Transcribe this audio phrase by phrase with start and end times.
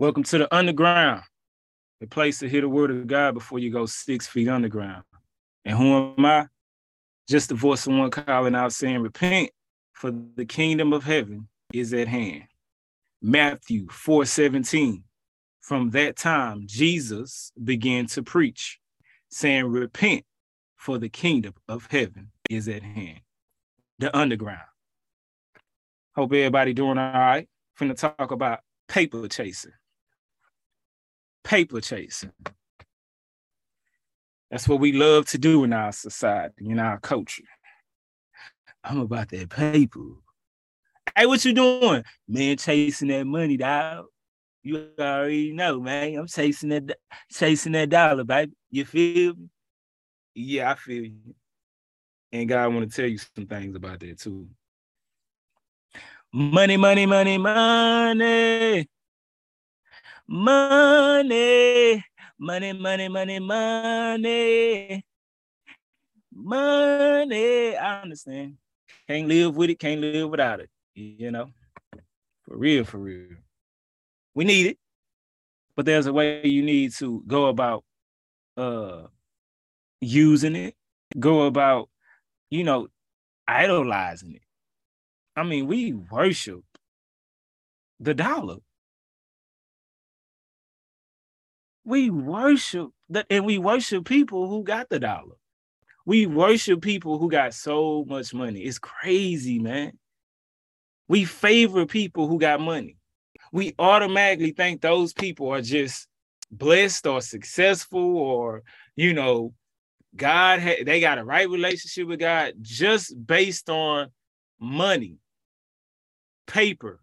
[0.00, 1.22] Welcome to the underground,
[2.00, 5.02] the place to hear the word of God before you go six feet underground.
[5.64, 6.46] And who am I?
[7.28, 9.50] Just the voice of one calling out saying, Repent,
[9.94, 12.44] for the kingdom of heaven is at hand.
[13.20, 15.02] Matthew 4 17.
[15.62, 18.78] From that time, Jesus began to preach,
[19.30, 20.24] saying, Repent,
[20.76, 23.22] for the kingdom of heaven is at hand.
[23.98, 24.60] The underground.
[26.14, 27.48] Hope everybody doing all right.
[27.76, 29.72] Finna talk about paper chasing
[31.44, 32.32] paper chasing.
[34.50, 37.44] That's what we love to do in our society, in our culture.
[38.82, 40.00] I'm about that paper.
[41.14, 42.04] Hey, what you doing?
[42.26, 44.06] Man, chasing that money, dog.
[44.62, 46.16] You already know, man.
[46.16, 46.96] I'm chasing that
[47.30, 48.52] chasing that dollar, baby.
[48.70, 49.48] You feel me?
[50.34, 51.34] Yeah, I feel you.
[52.32, 54.48] And God, want to tell you some things about that too.
[56.32, 58.86] Money, money, money, money.
[60.30, 62.04] Money,
[62.38, 65.04] money, money, money, money,
[66.34, 67.76] money.
[67.76, 68.58] I understand.
[69.08, 70.68] Can't live with it, can't live without it.
[70.94, 71.50] You know,
[72.44, 73.36] for real, for real.
[74.34, 74.78] We need it,
[75.76, 77.84] but there's a way you need to go about
[78.58, 79.04] uh
[80.02, 80.74] using it,
[81.18, 81.88] go about,
[82.50, 82.88] you know,
[83.48, 84.42] idolizing it.
[85.36, 86.62] I mean, we worship
[87.98, 88.58] the dollar.
[91.88, 95.36] We worship that and we worship people who got the dollar.
[96.04, 98.60] We worship people who got so much money.
[98.60, 99.92] It's crazy, man.
[101.08, 102.98] We favor people who got money.
[103.52, 106.06] We automatically think those people are just
[106.50, 109.54] blessed or successful or, you know,
[110.14, 114.08] God, ha- they got a right relationship with God just based on
[114.60, 115.16] money,
[116.46, 117.00] paper,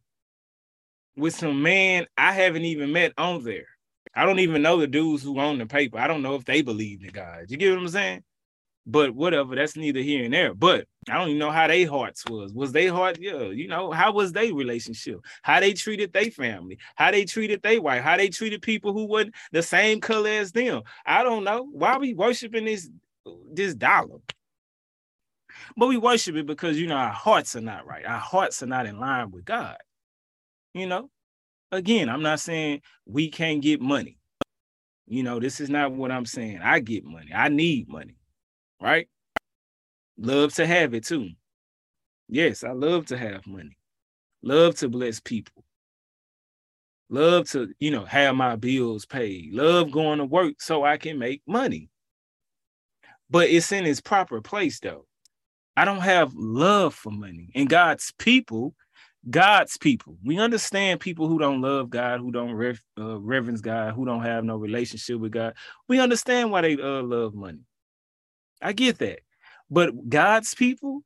[1.17, 3.65] with some man I haven't even met on there.
[4.15, 5.97] I don't even know the dudes who own the paper.
[5.99, 7.45] I don't know if they believe in God.
[7.49, 8.23] You get what I'm saying?
[8.87, 10.53] But whatever, that's neither here and there.
[10.53, 12.53] But I don't even know how their hearts was.
[12.53, 13.17] Was they heart?
[13.19, 15.19] Yeah, you know, how was their relationship?
[15.41, 16.77] How they treated their family?
[16.95, 18.03] How they treated their wife?
[18.03, 20.83] How they treated people who wasn't the same color as them?
[21.05, 21.67] I don't know.
[21.71, 22.89] Why we worshiping this
[23.51, 24.19] this dollar?
[25.75, 28.05] But we worship it because you know our hearts are not right.
[28.05, 29.77] Our hearts are not in line with God.
[30.75, 31.09] You know,
[31.75, 34.17] again, I'm not saying we can't get money.
[35.07, 36.59] You know, this is not what I'm saying.
[36.63, 37.31] I get money.
[37.33, 38.17] I need money,
[38.81, 39.07] right?
[40.17, 41.29] Love to have it too.
[42.27, 43.77] Yes, I love to have money.
[44.41, 45.63] Love to bless people.
[47.09, 49.53] Love to, you know, have my bills paid.
[49.53, 51.89] Love going to work so I can make money.
[53.29, 55.05] But it's in its proper place though.
[55.77, 57.51] I don't have love for money.
[57.53, 58.73] And God's people
[59.29, 60.17] God's people.
[60.23, 64.23] We understand people who don't love God, who don't rev- uh, reverence God, who don't
[64.23, 65.55] have no relationship with God.
[65.87, 67.61] We understand why they uh, love money.
[68.61, 69.19] I get that.
[69.69, 71.01] But God's people,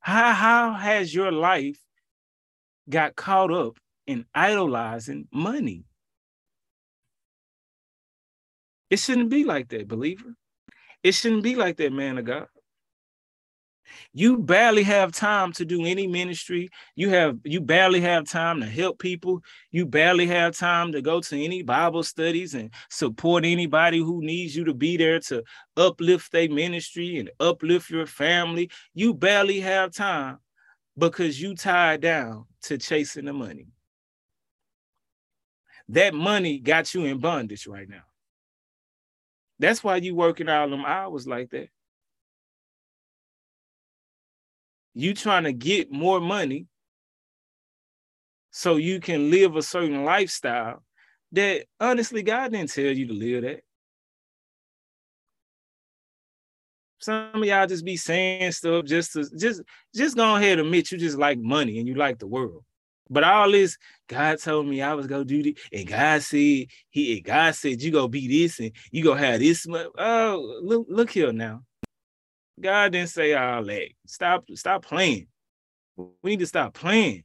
[0.00, 1.78] how, how has your life
[2.88, 5.84] got caught up in idolizing money?
[8.90, 10.34] It shouldn't be like that, believer.
[11.02, 12.46] It shouldn't be like that, man of God.
[14.12, 16.68] You barely have time to do any ministry.
[16.94, 19.42] You have you barely have time to help people.
[19.70, 24.56] You barely have time to go to any Bible studies and support anybody who needs
[24.56, 25.42] you to be there to
[25.76, 28.70] uplift their ministry and uplift your family.
[28.94, 30.38] You barely have time
[30.96, 33.68] because you tied down to chasing the money.
[35.90, 38.02] That money got you in bondage right now.
[39.58, 41.68] That's why you working all them hours like that.
[44.98, 46.66] You trying to get more money
[48.50, 50.82] so you can live a certain lifestyle
[51.30, 53.60] that honestly God didn't tell you to live that.
[56.98, 59.62] Some of y'all just be saying stuff just to just
[59.94, 62.64] just go ahead and admit you just like money and you like the world.
[63.08, 63.78] But all this,
[64.08, 67.80] God told me I was gonna do this, and God said He and God said
[67.80, 69.64] you gonna be this and you gonna have this.
[69.70, 71.62] Oh, look, look here now.
[72.60, 73.88] God didn't say all that.
[74.06, 75.28] Stop, stop playing.
[75.96, 77.24] We need to stop playing.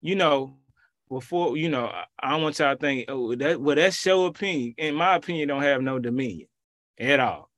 [0.00, 0.58] You know,
[1.08, 4.74] before you know, I want y'all to think, oh, that well, that's your opinion.
[4.78, 6.48] In my opinion, don't have no dominion
[6.98, 7.50] at all.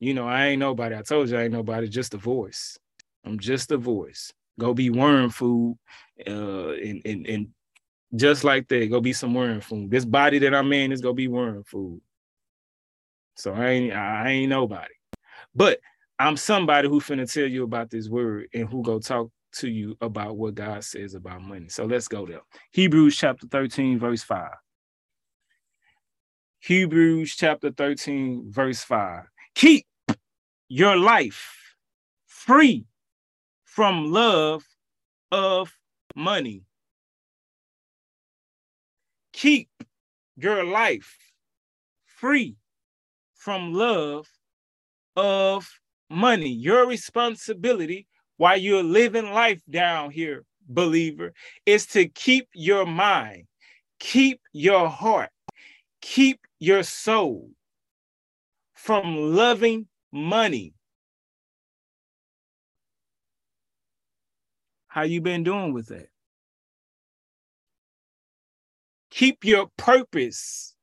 [0.00, 0.96] You know, I ain't nobody.
[0.96, 2.78] I told you I ain't nobody, just a voice.
[3.24, 4.32] I'm just a voice.
[4.58, 5.78] Go be worm food
[6.26, 7.48] uh, and, and, and
[8.14, 9.90] just like that, go be some worm food.
[9.90, 12.00] This body that I'm in is gonna be worm food.
[13.34, 14.94] So I ain't I ain't nobody.
[15.54, 15.80] But
[16.18, 19.96] I'm somebody who finna tell you about this word and who go talk to you
[20.00, 21.68] about what God says about money.
[21.68, 22.40] So let's go there.
[22.72, 24.50] Hebrews chapter 13, verse 5.
[26.60, 29.22] Hebrews chapter 13, verse 5.
[29.54, 29.86] Keep
[30.68, 31.76] your life
[32.26, 32.84] free
[33.64, 34.64] from love
[35.30, 35.72] of
[36.16, 36.62] money.
[39.38, 39.68] Keep
[40.36, 41.16] your life
[42.06, 42.56] free
[43.36, 44.26] from love
[45.14, 45.70] of
[46.10, 46.48] money.
[46.48, 51.32] Your responsibility while you're living life down here, believer,
[51.64, 53.44] is to keep your mind,
[54.00, 55.30] keep your heart,
[56.00, 57.48] keep your soul
[58.74, 60.74] from loving money.
[64.88, 66.08] How you been doing with that?
[69.18, 70.76] Keep your purpose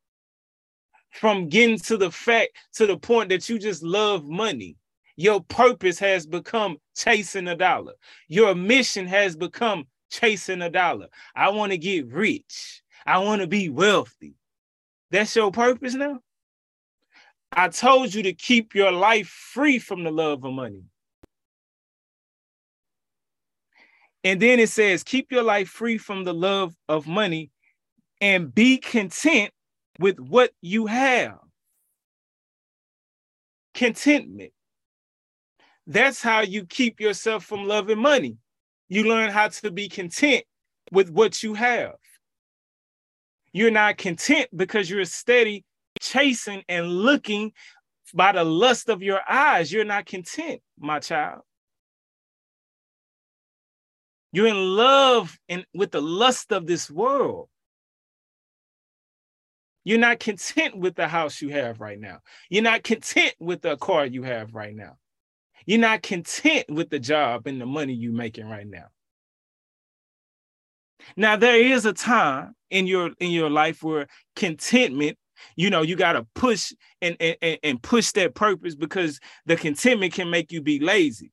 [1.12, 4.76] from getting to the fact to the point that you just love money.
[5.16, 7.94] Your purpose has become chasing a dollar.
[8.28, 11.08] Your mission has become chasing a dollar.
[11.34, 12.84] I want to get rich.
[13.06, 14.34] I want to be wealthy.
[15.12, 16.20] That's your purpose now?
[17.54, 20.84] I told you to keep your life free from the love of money.
[24.26, 27.52] And then it says, keep your life free from the love of money
[28.22, 29.52] and be content
[30.00, 31.38] with what you have.
[33.74, 34.52] Contentment.
[35.88, 38.38] That's how you keep yourself from loving money.
[38.90, 40.44] You learn how to be content
[40.92, 41.96] with what you have.
[43.54, 45.64] You're not content because you're steady
[46.02, 47.54] chasing and looking
[48.14, 49.72] by the lust of your eyes.
[49.72, 51.42] You're not content, my child.
[54.32, 57.48] You're in love and with the lust of this world.
[59.86, 62.20] You're not content with the house you have right now.
[62.50, 64.98] You're not content with the car you have right now.
[65.68, 68.88] You're not content with the job and the money you're making right now.
[71.16, 75.20] Now there is a time in your in your life where contentment,
[75.56, 80.14] you know, you got to push and, and and push that purpose because the contentment
[80.14, 81.32] can make you be lazy.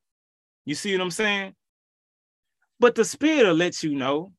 [0.67, 1.55] You see what I'm saying?
[2.79, 4.33] But the spirit will let you know.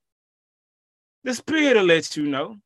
[1.24, 2.57] The spirit will let you know.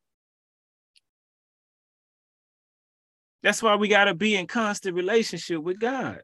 [3.48, 6.20] That's why we got to be in constant relationship with God.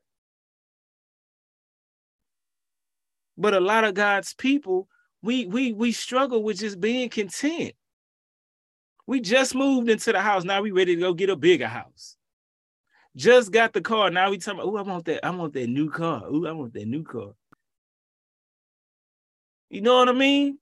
[3.39, 4.89] But a lot of God's people,
[5.23, 7.73] we we we struggle with just being content.
[9.07, 10.45] We just moved into the house.
[10.45, 12.19] Now we ready to go get a bigger house.
[13.17, 14.11] Just got the car.
[14.11, 16.25] Now we talking about, oh, I want that, I want that new car.
[16.27, 17.31] Oh, I want that new car.
[19.71, 20.59] You know what I mean?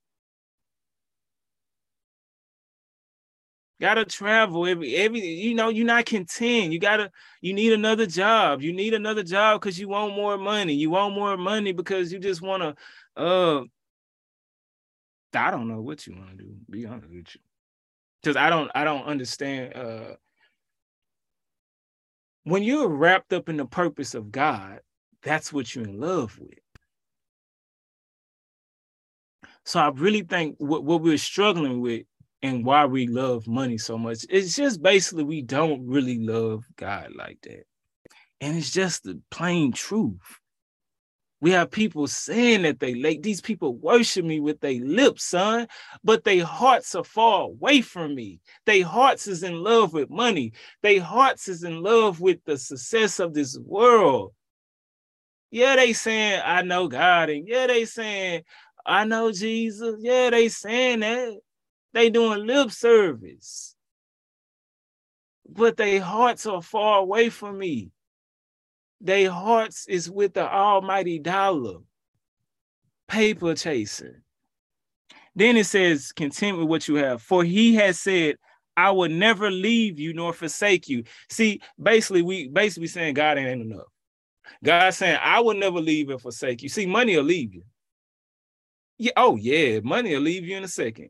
[3.83, 6.71] Gotta travel every every you know, you're not content.
[6.71, 8.61] You gotta you need another job.
[8.61, 10.73] You need another job because you want more money.
[10.73, 12.75] You want more money because you just wanna
[13.17, 13.63] uh
[15.33, 17.41] I don't know what you want to do, be honest with you.
[18.21, 20.15] Because I don't I don't understand uh
[22.45, 24.79] when you're wrapped up in the purpose of God,
[25.23, 26.57] that's what you're in love with.
[29.65, 32.05] So I really think what, what we're struggling with
[32.43, 34.25] and why we love money so much.
[34.29, 37.63] It's just basically we don't really love God like that.
[38.41, 40.19] And it's just the plain truth.
[41.39, 45.67] We have people saying that they like these people worship me with their lips, son,
[46.03, 48.39] but their hearts are far away from me.
[48.65, 50.53] Their hearts is in love with money.
[50.83, 54.33] Their hearts is in love with the success of this world.
[55.51, 58.43] Yeah, they saying I know God, and yeah, they saying
[58.85, 59.95] I know Jesus.
[59.99, 61.39] Yeah, they saying that.
[61.93, 63.75] They doing lip service.
[65.47, 67.91] But their hearts are far away from me.
[69.01, 71.79] Their hearts is with the almighty dollar.
[73.07, 74.21] Paper chasing.
[75.35, 77.21] Then it says, content with what you have.
[77.21, 78.37] For he has said,
[78.77, 81.03] I will never leave you nor forsake you.
[81.29, 83.87] See, basically, we basically saying God ain't enough.
[84.63, 86.69] God saying, I will never leave and forsake you.
[86.69, 87.63] See, money will leave you.
[88.97, 91.09] Yeah, oh yeah, money will leave you in a second.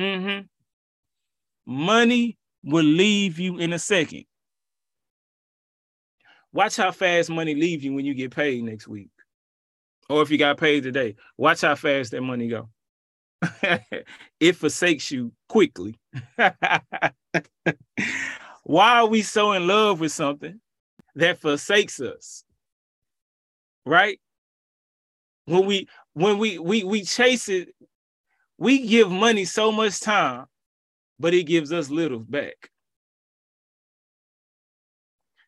[0.00, 0.46] Mm-hmm.
[1.66, 4.24] Money will leave you in a second.
[6.52, 9.10] Watch how fast money leave you when you get paid next week.
[10.08, 12.70] Or if you got paid today, watch how fast that money go.
[14.40, 15.98] it forsakes you quickly.
[18.64, 20.60] Why are we so in love with something
[21.14, 22.42] that forsakes us?
[23.86, 24.18] Right?
[25.44, 27.68] When we when we we we chase it
[28.60, 30.44] we give money so much time,
[31.18, 32.70] but it gives us little back.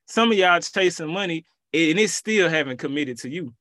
[0.07, 3.55] Some of y'all chasing money and it still haven't committed to you.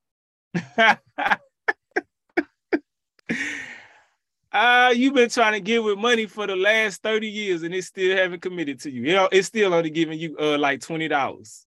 [4.53, 7.83] Uh, you've been trying to get with money for the last 30 years and it
[7.83, 9.01] still haven't committed to you.
[9.01, 11.65] You know, it's still only giving you uh like $20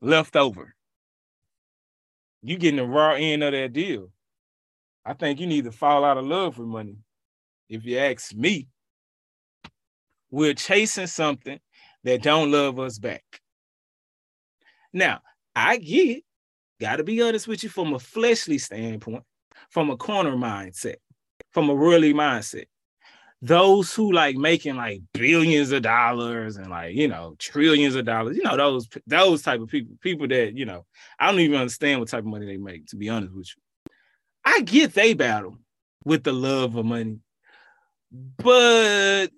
[0.00, 0.74] left over.
[2.42, 4.10] You getting the raw end of that deal.
[5.08, 6.96] I think you need to fall out of love with money.
[7.68, 8.68] If you ask me,
[10.30, 11.58] we're chasing something
[12.04, 13.24] that don't love us back.
[14.92, 15.20] Now,
[15.56, 16.22] I get,
[16.80, 19.24] gotta be honest with you from a fleshly standpoint,
[19.70, 20.96] from a corner mindset
[21.50, 22.66] from a worldly mindset.
[23.40, 28.36] Those who like making like billions of dollars and like you know trillions of dollars,
[28.36, 30.84] you know those those type of people, people that you know
[31.18, 32.86] I don't even understand what type of money they make.
[32.86, 33.62] To be honest with you,
[34.44, 35.58] I get they battle
[36.04, 37.18] with the love of money,
[38.10, 39.28] but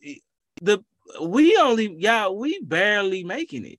[0.62, 0.84] the
[1.20, 3.78] we only yeah we barely making it.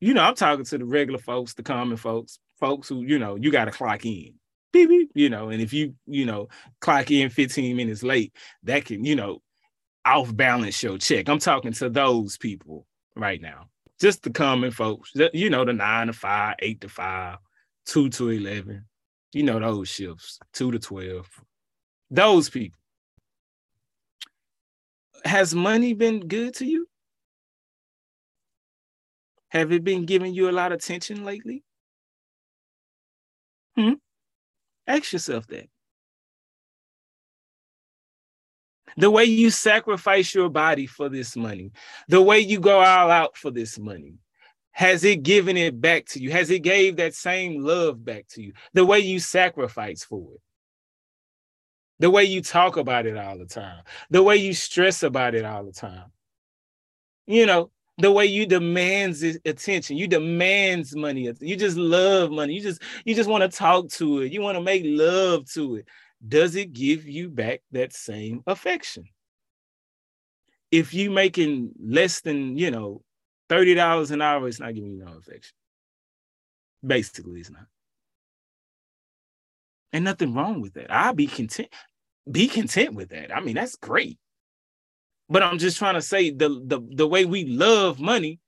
[0.00, 3.36] You know, I'm talking to the regular folks, the common folks, folks who you know
[3.36, 4.34] you got to clock in
[4.72, 6.48] beep, beep, you know, and if you, you know,
[6.80, 9.42] clock in 15 minutes late, that can, you know,
[10.04, 11.28] off balance your check.
[11.28, 13.68] I'm talking to those people right now.
[14.00, 17.38] Just the common folks, you know, the nine to five, eight to five,
[17.86, 18.84] two to 11,
[19.32, 21.26] you know, those shifts, two to 12,
[22.10, 22.78] those people.
[25.24, 26.86] Has money been good to you?
[29.50, 31.62] Have it been giving you a lot of attention lately?
[33.76, 33.94] Hmm?
[34.86, 35.66] Ask yourself that.
[38.96, 41.72] The way you sacrifice your body for this money,
[42.08, 44.14] the way you go all out for this money,
[44.80, 46.30] has it given it back to you?
[46.30, 48.54] Has it gave that same love back to you?
[48.72, 50.40] The way you sacrifice for it,
[51.98, 55.44] the way you talk about it all the time, the way you stress about it
[55.44, 56.10] all the time.
[57.26, 59.98] You know, the way you demands attention.
[59.98, 61.30] You demands money.
[61.40, 62.54] You just love money.
[62.54, 64.32] You just you just want to talk to it.
[64.32, 65.88] You want to make love to it.
[66.26, 69.04] Does it give you back that same affection?
[70.70, 73.02] If you making less than you know
[73.50, 75.54] $30 an hour it's not giving you no affection.
[76.86, 77.66] Basically it's not.
[79.92, 80.90] And nothing wrong with that.
[80.90, 81.68] I'll be content
[82.30, 83.34] be content with that.
[83.34, 84.18] I mean that's great.
[85.28, 88.40] But I'm just trying to say the the the way we love money,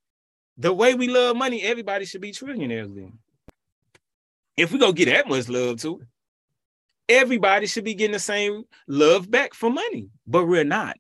[0.56, 3.18] the way we love money, everybody should be trillionaires then.
[4.56, 6.06] If we go get that much love to it,
[7.08, 10.96] everybody should be getting the same love back for money, but we're not.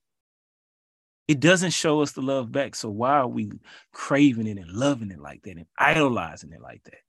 [1.32, 2.74] It doesn't show us the love back.
[2.74, 3.50] So why are we
[3.90, 7.00] craving it and loving it like that and idolizing it like that?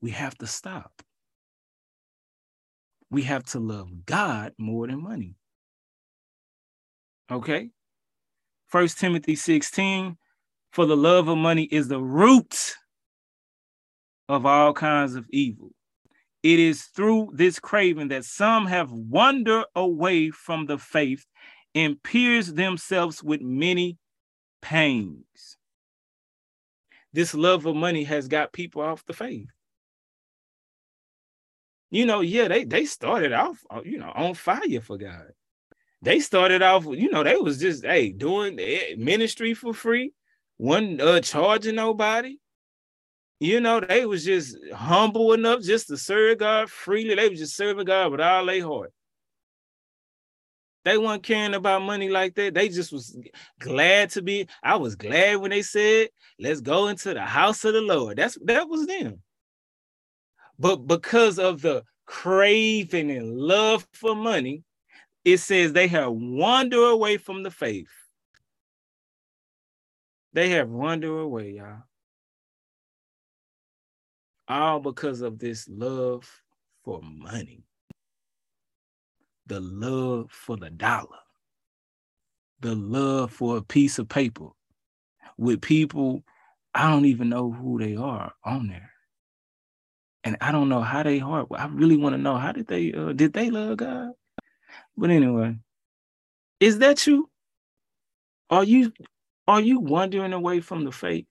[0.00, 1.02] We have to stop.
[3.10, 5.34] We have to love God more than money.
[7.32, 7.70] Okay.
[8.68, 10.16] First Timothy 16,
[10.70, 12.76] for the love of money is the root
[14.28, 15.72] of all kinds of evil.
[16.44, 21.26] It is through this craving that some have wandered away from the faith
[21.74, 23.98] and pierced themselves with many
[24.62, 25.56] pains.
[27.12, 29.48] This love of money has got people off the faith.
[31.90, 35.32] You know, yeah, they they started off, uh, you know, on fire for God
[36.02, 38.56] they started off, you know, they was just hey doing
[38.96, 40.12] ministry for free,
[40.56, 42.36] one uh charging nobody.
[43.38, 47.14] You know, they was just humble enough just to serve God freely.
[47.14, 48.92] They was just serving God with all their heart.
[50.84, 52.54] They weren't caring about money like that.
[52.54, 53.16] They just was
[53.60, 54.48] glad to be.
[54.62, 56.08] I was glad when they said,
[56.38, 59.22] "Let's go into the house of the Lord." That's that was them.
[60.58, 64.64] But because of the craving and love for money,
[65.24, 67.90] it says they have wandered away from the faith.
[70.32, 71.82] They have wandered away, y'all.
[74.48, 76.28] All because of this love
[76.84, 77.64] for money,
[79.50, 81.18] the love for the dollar,
[82.60, 84.46] the love for a piece of paper
[85.36, 86.22] with people
[86.72, 88.92] I don't even know who they are on there.
[90.22, 91.48] And I don't know how they heart.
[91.50, 94.12] I really want to know how did they uh, did they love God?
[94.96, 95.56] But anyway,
[96.60, 97.28] is that you?
[98.50, 98.92] Are you
[99.48, 101.26] are you wandering away from the faith?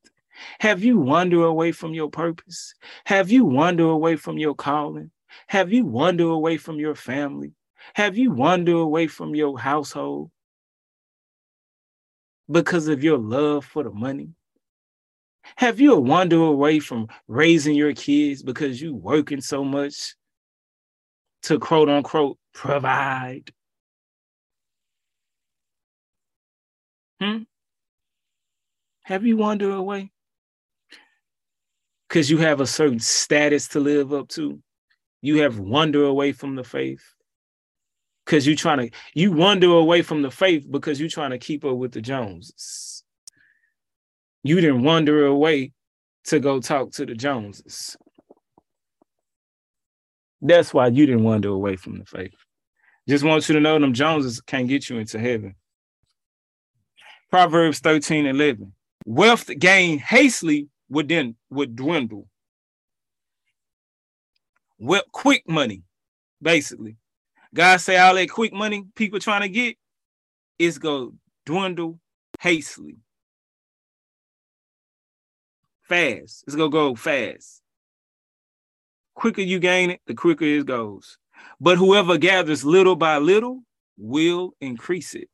[0.59, 2.73] Have you wandered away from your purpose?
[3.05, 5.11] Have you wandered away from your calling?
[5.47, 7.53] Have you wandered away from your family?
[7.93, 10.31] Have you wandered away from your household
[12.49, 14.29] because of your love for the money?
[15.57, 20.15] Have you wandered away from raising your kids because you working so much
[21.43, 23.51] to quote unquote provide.
[27.21, 27.43] Hmm?
[29.03, 30.11] Have you wandered away?
[32.07, 34.59] because you have a certain status to live up to.
[35.21, 37.03] You have wandered away from the faith
[38.29, 41.65] because you're trying to you wander away from the faith because you're trying to keep
[41.65, 43.03] up with the Joneses.
[44.43, 45.73] You didn't wander away
[46.25, 47.97] to go talk to the Joneses.
[50.43, 52.35] That's why you didn't wander away from the faith.
[53.07, 55.55] Just want you to know them Joneses can't get you into heaven.
[57.31, 58.71] Proverbs 13, 11.
[59.05, 62.27] Wealth gained hastily would then would dwindle.
[64.77, 65.81] Well, quick money,
[66.41, 66.98] basically.
[67.53, 69.75] God say all that quick money people trying to get
[70.57, 71.13] is go
[71.45, 71.99] dwindle
[72.39, 72.97] hastily.
[75.81, 76.43] Fast.
[76.45, 77.61] It's gonna go fast.
[79.15, 81.17] Quicker you gain it, the quicker it goes.
[81.59, 83.63] But whoever gathers little by little
[83.97, 85.29] will increase it.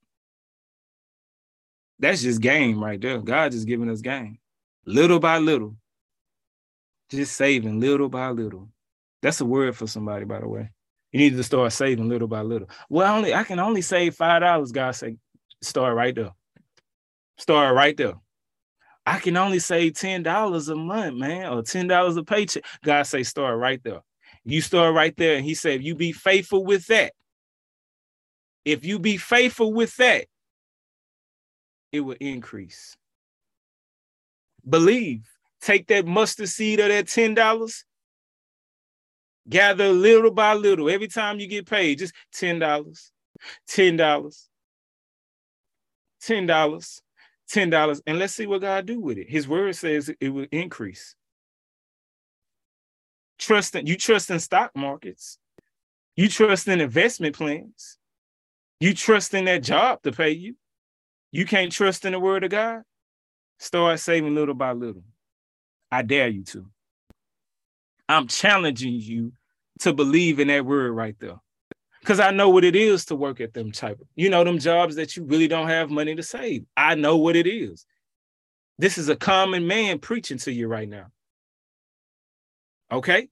[2.00, 3.20] That's just game right there.
[3.20, 4.40] God just giving us game.
[4.86, 5.76] Little by little.
[7.10, 8.70] Just saving little by little.
[9.22, 10.72] That's a word for somebody, by the way.
[11.16, 12.68] You need to start saving little by little.
[12.90, 14.74] Well, only I can only save five dollars.
[14.74, 15.16] God say,
[15.62, 16.32] start right there.
[17.38, 18.16] Start right there.
[19.06, 22.66] I can only save ten dollars a month, man, or ten dollars a paycheck.
[22.84, 24.02] God say, start right there.
[24.44, 27.14] You start right there, and He said, you be faithful with that,
[28.66, 30.26] if you be faithful with that,
[31.94, 32.98] it will increase.
[34.68, 35.30] Believe.
[35.62, 37.86] Take that mustard seed of that ten dollars
[39.48, 40.90] Gather little by little.
[40.90, 42.60] Every time you get paid, just $10,
[43.70, 44.48] $10,
[46.24, 47.02] $10,
[47.52, 48.02] $10.
[48.08, 49.30] And let's see what God do with it.
[49.30, 51.16] His word says it will increase.
[53.38, 55.38] Trust in, you trust in stock markets.
[56.16, 57.98] You trust in investment plans.
[58.80, 60.56] You trust in that job to pay you.
[61.32, 62.84] You can't trust in the word of God.
[63.60, 65.04] Start saving little by little.
[65.92, 66.66] I dare you to.
[68.08, 69.34] I'm challenging you
[69.80, 71.40] to believe in that word right there.
[72.06, 74.96] Cause I know what it is to work at them type you know, them jobs
[74.96, 76.64] that you really don't have money to save.
[76.78, 77.86] I know what it is.
[78.78, 81.08] This is a common man preaching to you right now.
[82.92, 83.30] Okay.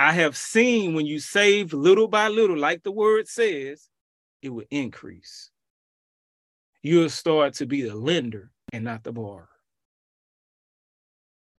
[0.00, 3.88] I have seen when you save little by little, like the word says,
[4.42, 5.50] it will increase.
[6.82, 9.48] You'll start to be the lender and not the borrower.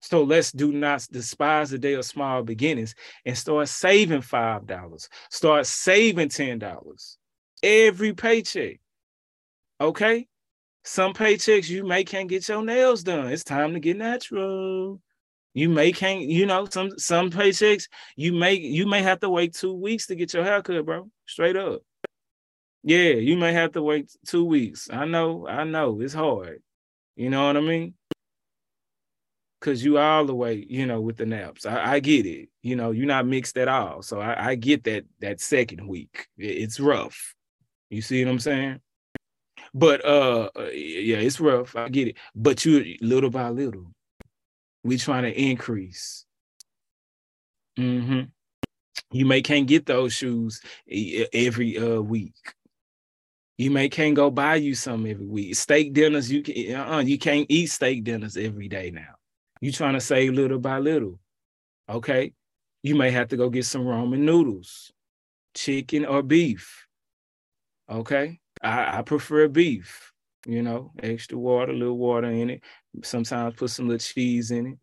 [0.08, 5.10] So let's do not despise the day of small beginnings and start saving $5.
[5.30, 7.18] Start saving $10
[7.62, 8.80] every paycheck.
[9.82, 10.26] Okay?
[10.86, 13.28] Some paychecks you may can't get your nails done.
[13.28, 15.02] It's time to get natural.
[15.54, 19.56] You may can't, you know, some some paychecks you may you may have to wait
[19.56, 21.10] two weeks to get your haircut, bro.
[21.26, 21.82] Straight up.
[22.82, 24.88] Yeah, you may have to wait two weeks.
[24.90, 26.62] I know, I know, it's hard.
[27.18, 27.96] You know what I mean?
[29.60, 31.66] Because you all the way, you know, with the naps.
[31.66, 32.50] I, I, get it.
[32.62, 34.02] You know, you're not mixed at all.
[34.02, 36.28] So I, I get that that second week.
[36.38, 37.34] It's rough.
[37.90, 38.80] You see what I'm saying?
[39.74, 41.76] But uh, uh yeah, it's rough.
[41.76, 42.18] I get it.
[42.36, 43.92] But you little by little,
[44.84, 46.26] we trying to increase.
[47.80, 48.22] Mm-hmm.
[49.12, 50.62] You may can't get those shoes
[51.34, 52.36] every uh week.
[53.58, 55.56] You may can't go buy you some every week.
[55.56, 59.17] Steak dinners, you can uh-uh, you can't eat steak dinners every day now.
[59.62, 61.20] You trying to save little by little.
[61.90, 62.34] Okay.
[62.84, 64.92] You may have to go get some ramen noodles,
[65.54, 66.88] chicken or beef.
[67.90, 68.40] Okay.
[68.62, 70.12] I, I prefer beef,
[70.46, 72.62] you know, extra water, little water in it.
[73.04, 74.78] Sometimes put some little cheese in it.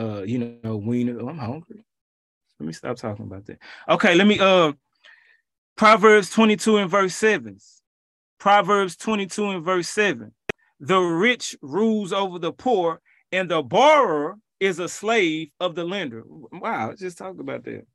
[0.00, 1.18] Uh, you know, wiener.
[1.20, 1.84] Oh, I'm hungry.
[2.58, 3.58] Let me stop talking about that.
[3.88, 4.72] Okay, let me uh
[5.76, 7.58] Proverbs 22 and verse 7.
[8.38, 10.32] Proverbs 22 and verse 7.
[10.78, 13.00] The rich rules over the poor
[13.32, 16.22] and the borrower is a slave of the lender.
[16.26, 17.86] Wow, just talk about that.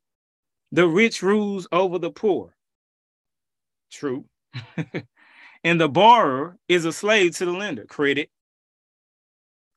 [0.71, 2.55] The rich rules over the poor.
[3.91, 4.25] True.
[5.63, 7.85] and the borrower is a slave to the lender.
[7.85, 8.29] Credit,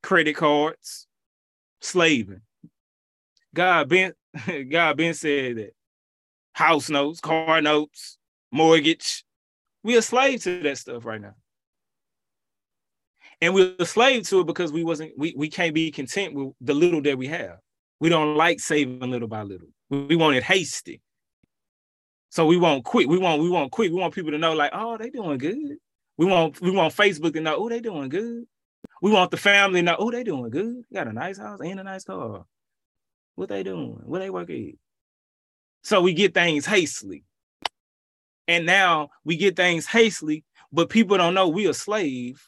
[0.02, 1.06] credit cards,
[1.80, 2.40] slaving.
[3.54, 4.12] God been
[4.70, 5.74] God been said that
[6.52, 8.18] house notes, car notes,
[8.50, 9.24] mortgage.
[9.82, 11.34] We a slave to that stuff right now
[13.40, 16.52] and we're a slave to it because we wasn't we, we can't be content with
[16.60, 17.58] the little that we have.
[18.00, 19.68] We don't like saving little by little.
[19.90, 21.00] We want it hasty.
[22.30, 24.70] So we won't quit we want we won't quit we want people to know like
[24.74, 25.76] oh they doing good.
[26.16, 28.44] We want we want facebook to know oh they doing good.
[29.00, 30.82] We want the family to know oh they doing good.
[30.92, 32.44] Got a nice house and a nice car.
[33.36, 34.00] What they doing?
[34.04, 34.78] What they working?
[35.82, 37.24] So we get things hastily.
[38.48, 42.47] And now we get things hastily but people don't know we're a slave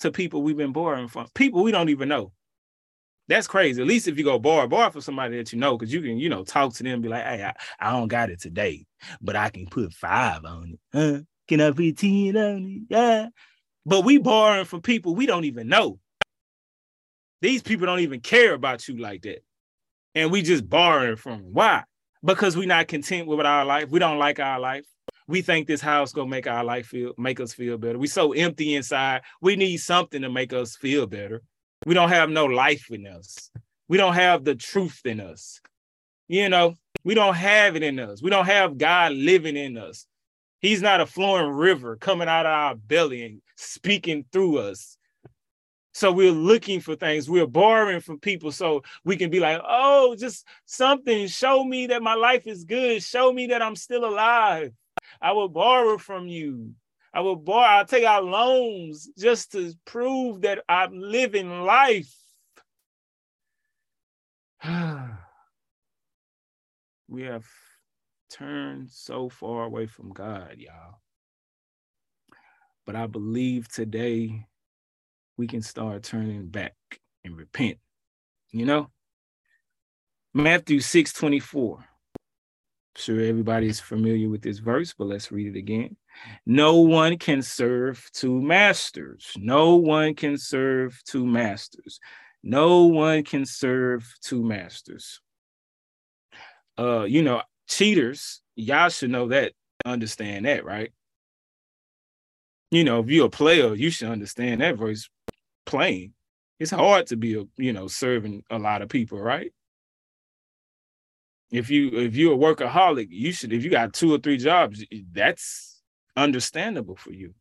[0.00, 2.32] to people we've been borrowing from, people we don't even know.
[3.28, 3.82] That's crazy.
[3.82, 6.18] At least if you go borrow, borrow for somebody that you know, because you can,
[6.18, 8.86] you know, talk to them and be like, hey, I, I don't got it today,
[9.20, 10.80] but I can put five on it.
[10.92, 11.20] Huh?
[11.48, 12.82] Can I put 10 on it?
[12.88, 13.28] Yeah.
[13.84, 15.98] But we borrowing from people we don't even know.
[17.42, 19.44] These people don't even care about you like that.
[20.14, 21.52] And we just borrowing from them.
[21.52, 21.84] Why?
[22.24, 23.90] Because we're not content with our life.
[23.90, 24.86] We don't like our life.
[25.28, 27.98] We think this house gonna make our life feel make us feel better.
[27.98, 29.22] We so empty inside.
[29.40, 31.42] We need something to make us feel better.
[31.84, 33.50] We don't have no life in us.
[33.88, 35.60] We don't have the truth in us.
[36.28, 38.22] You know, we don't have it in us.
[38.22, 40.06] We don't have God living in us.
[40.60, 44.96] He's not a flowing river coming out of our belly and speaking through us.
[45.92, 47.30] So we're looking for things.
[47.30, 51.26] We're borrowing from people so we can be like, oh, just something.
[51.26, 53.02] Show me that my life is good.
[53.02, 54.72] Show me that I'm still alive.
[55.20, 56.74] I will borrow from you.
[57.12, 62.14] I will borrow, I'll take out loans just to prove that I'm living life.
[67.08, 67.46] we have
[68.30, 71.00] turned so far away from God, y'all.
[72.84, 74.46] But I believe today
[75.36, 76.74] we can start turning back
[77.24, 77.78] and repent.
[78.50, 78.90] You know?
[80.34, 81.84] Matthew 6 24
[82.96, 85.96] sure everybody's familiar with this verse, but let's read it again.
[86.46, 89.32] No one can serve two masters.
[89.36, 92.00] No one can serve two masters.
[92.42, 95.20] No one can serve two masters.
[96.78, 99.52] Uh, you know, cheaters, y'all should know that,
[99.84, 100.92] understand that, right?
[102.70, 105.08] You know, if you're a player, you should understand that verse
[105.64, 106.14] plain.
[106.58, 109.52] It's hard to be a, you know, serving a lot of people, right?
[111.50, 114.84] If you if you're a workaholic, you should if you got two or three jobs,
[115.12, 115.82] that's
[116.16, 117.34] understandable for you.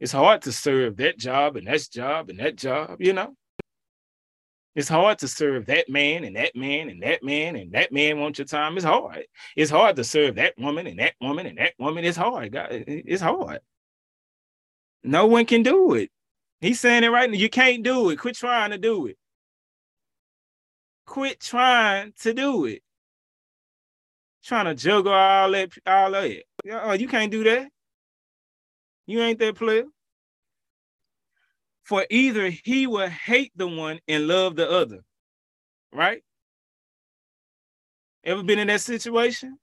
[0.00, 3.34] It's hard to serve that job and that job and that job, you know.
[4.74, 8.20] It's hard to serve that man and that man and that man and that man
[8.20, 8.76] wants your time.
[8.76, 9.24] It's hard.
[9.56, 12.04] It's hard to serve that woman and that woman and that woman.
[12.04, 12.50] It's hard.
[12.54, 13.60] It's hard.
[15.02, 16.10] No one can do it.
[16.60, 17.36] He's saying it right now.
[17.36, 18.18] You can't do it.
[18.18, 19.16] Quit trying to do it.
[21.06, 22.82] Quit trying to do it
[24.44, 26.42] trying to juggle all that, all that.
[26.70, 27.68] Oh, you can't do that.
[29.06, 29.84] You ain't that player.
[31.84, 35.00] For either he will hate the one and love the other,
[35.92, 36.22] right?
[38.24, 39.58] Ever been in that situation?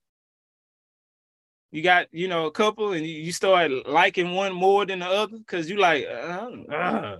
[1.71, 5.37] You got, you know, a couple and you start liking one more than the other
[5.37, 7.17] because you like, uh, uh.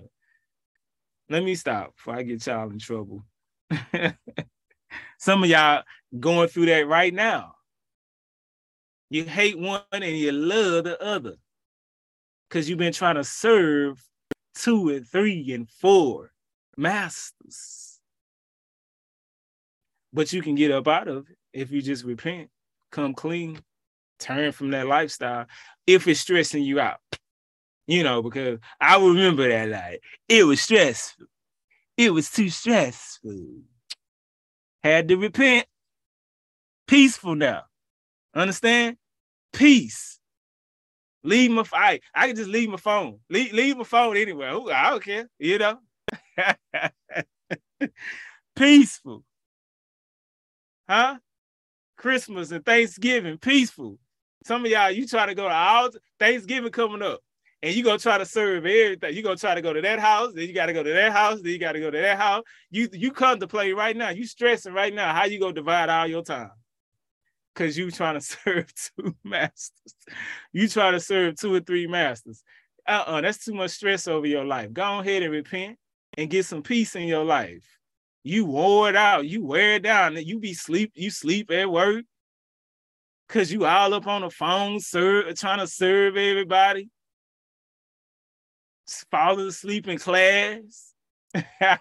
[1.30, 3.24] let me stop before I get y'all in trouble.
[5.20, 5.84] Some of y'all
[6.20, 7.54] going through that right now.
[9.10, 11.36] You hate one and you love the other
[12.50, 14.04] because you've been trying to serve
[14.56, 16.32] two and three and four
[16.78, 18.00] masters.
[20.12, 22.50] But you can get up out of it if you just repent,
[22.92, 23.60] come clean,
[24.20, 25.46] turn from that lifestyle
[25.86, 27.00] if it's stressing you out.
[27.88, 31.28] You know, because I remember that like it was stressful.
[31.98, 33.62] It was too stressful.
[34.84, 35.68] Had to repent.
[36.88, 37.64] Peaceful now.
[38.34, 38.98] Understand?
[39.54, 40.20] Peace.
[41.24, 43.20] Leave my I, I can just leave my phone.
[43.30, 44.52] Leave, leave my phone anywhere.
[44.72, 45.80] I don't care, you know.
[48.56, 49.24] peaceful.
[50.88, 51.18] Huh?
[51.98, 53.98] Christmas and Thanksgiving, peaceful.
[54.46, 57.22] Some of y'all, you try to go to all Thanksgiving coming up,
[57.64, 59.16] and you gonna try to serve everything.
[59.16, 61.42] You gonna try to go to that house, then you gotta go to that house,
[61.42, 62.44] then you gotta go to that house.
[62.70, 64.10] You you contemplate right now.
[64.10, 65.16] You stressing right now.
[65.16, 66.52] How you gonna divide all your time?
[67.56, 69.96] Because you trying to serve two masters.
[70.52, 72.44] You try to serve two or three masters.
[72.88, 74.72] Uh-uh, that's too much stress over your life.
[74.72, 75.78] Go ahead and repent
[76.18, 77.66] and get some peace in your life.
[78.24, 82.06] You wore it out, you wear it down, you be sleep, you sleep at work
[83.28, 86.90] because you all up on the phone serve, trying to serve everybody.
[89.10, 90.94] Falling asleep in class.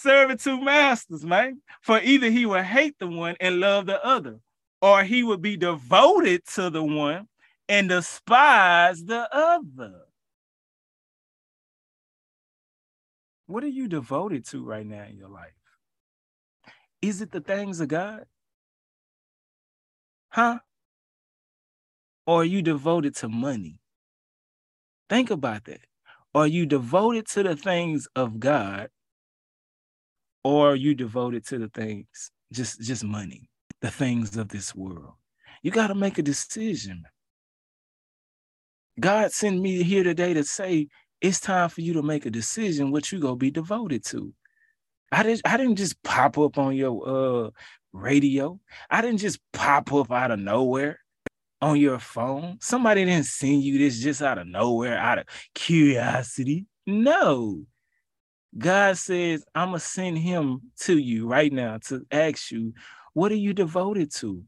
[0.00, 1.60] serving two masters, man.
[1.82, 4.40] For either he would hate the one and love the other,
[4.80, 7.28] or he would be devoted to the one
[7.68, 10.02] and despise the other.
[13.46, 15.52] What are you devoted to right now in your life?
[17.02, 18.24] Is it the things of God?
[20.28, 20.60] Huh?
[22.26, 23.80] Or are you devoted to money?
[25.08, 25.80] Think about that.
[26.34, 28.90] Are you devoted to the things of God
[30.44, 33.48] or you devoted to the things just just money
[33.80, 35.14] the things of this world
[35.62, 37.04] you got to make a decision
[38.98, 40.88] god sent me here today to say
[41.20, 44.32] it's time for you to make a decision what you gonna be devoted to.
[45.12, 47.50] I didn't I didn't just pop up on your uh
[47.92, 48.58] radio.
[48.88, 51.00] I didn't just pop up out of nowhere
[51.60, 52.58] on your phone.
[52.60, 56.66] Somebody didn't send you this just out of nowhere, out of curiosity.
[56.86, 57.64] No.
[58.56, 62.74] God says, I'm going to send him to you right now to ask you,
[63.14, 64.44] what are you devoted to?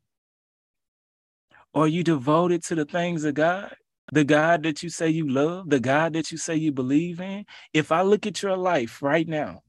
[1.75, 3.75] Are you devoted to the things of God?
[4.13, 7.47] The God that you say you love, the God that you say you believe in?
[7.73, 9.63] If I look at your life right now,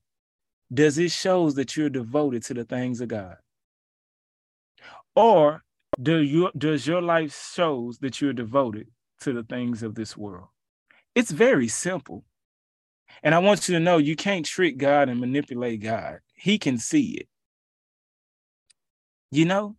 [0.73, 3.37] does it shows that you're devoted to the things of God?
[5.15, 5.63] Or
[6.01, 8.87] do you does your life shows that you're devoted
[9.21, 10.47] to the things of this world?
[11.13, 12.25] It's very simple.
[13.21, 16.19] And I want you to know you can't trick God and manipulate God.
[16.33, 17.27] He can see it.
[19.31, 19.75] You know,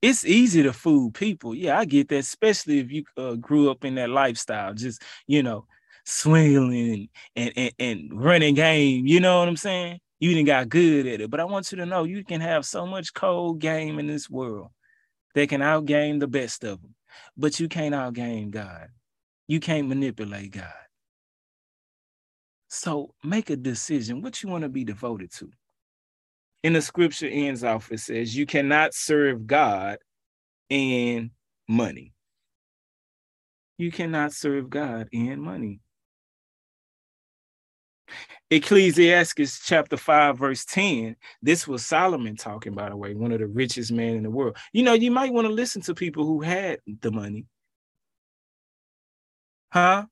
[0.00, 1.54] it's easy to fool people.
[1.54, 5.42] Yeah, I get that, especially if you uh, grew up in that lifestyle, just, you
[5.42, 5.66] know,
[6.04, 9.06] swinging and, and, and running game.
[9.06, 10.00] You know what I'm saying?
[10.18, 11.30] You didn't got good at it.
[11.30, 14.28] But I want you to know you can have so much cold game in this
[14.28, 14.70] world
[15.34, 16.94] that can outgame the best of them.
[17.36, 18.88] But you can't outgame God.
[19.46, 20.72] You can't manipulate God.
[22.74, 25.50] So make a decision what you want to be devoted to.
[26.62, 29.98] In the scripture ends off, it says, You cannot serve God
[30.70, 31.32] and
[31.68, 32.14] money.
[33.76, 35.80] You cannot serve God and money.
[38.50, 41.16] Ecclesiastes chapter 5, verse 10.
[41.42, 44.56] This was Solomon talking, by the way, one of the richest men in the world.
[44.72, 47.44] You know, you might want to listen to people who had the money.
[49.70, 50.06] Huh?